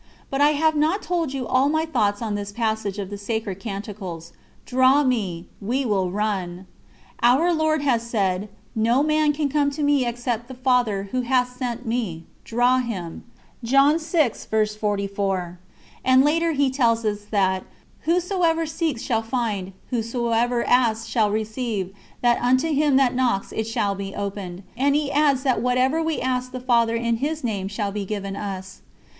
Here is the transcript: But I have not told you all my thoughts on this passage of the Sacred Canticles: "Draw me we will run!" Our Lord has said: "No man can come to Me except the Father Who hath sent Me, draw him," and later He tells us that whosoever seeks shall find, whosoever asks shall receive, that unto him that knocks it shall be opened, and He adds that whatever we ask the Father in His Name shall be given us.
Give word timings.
But 0.31 0.41
I 0.41 0.53
have 0.53 0.73
not 0.75 1.03
told 1.03 1.31
you 1.31 1.45
all 1.45 1.69
my 1.69 1.85
thoughts 1.85 2.23
on 2.23 2.33
this 2.33 2.51
passage 2.51 2.97
of 2.97 3.11
the 3.11 3.19
Sacred 3.19 3.59
Canticles: 3.59 4.33
"Draw 4.65 5.03
me 5.03 5.45
we 5.61 5.85
will 5.85 6.09
run!" 6.09 6.65
Our 7.21 7.53
Lord 7.53 7.83
has 7.83 8.01
said: 8.01 8.49
"No 8.73 9.03
man 9.03 9.31
can 9.31 9.47
come 9.47 9.69
to 9.69 9.83
Me 9.83 10.07
except 10.07 10.47
the 10.47 10.55
Father 10.55 11.09
Who 11.11 11.21
hath 11.21 11.55
sent 11.55 11.85
Me, 11.85 12.23
draw 12.43 12.79
him," 12.79 13.25
and 13.63 14.01
later 16.31 16.51
He 16.53 16.69
tells 16.71 17.05
us 17.05 17.21
that 17.25 17.63
whosoever 17.99 18.65
seeks 18.65 19.03
shall 19.03 19.21
find, 19.21 19.73
whosoever 19.91 20.63
asks 20.67 21.07
shall 21.07 21.29
receive, 21.29 21.93
that 22.23 22.41
unto 22.41 22.73
him 22.73 22.95
that 22.95 23.13
knocks 23.13 23.51
it 23.51 23.67
shall 23.67 23.93
be 23.93 24.15
opened, 24.15 24.63
and 24.75 24.95
He 24.95 25.11
adds 25.11 25.43
that 25.43 25.61
whatever 25.61 26.01
we 26.01 26.19
ask 26.19 26.51
the 26.51 26.59
Father 26.59 26.95
in 26.95 27.17
His 27.17 27.43
Name 27.43 27.67
shall 27.67 27.91
be 27.91 28.03
given 28.03 28.35
us. 28.35 28.81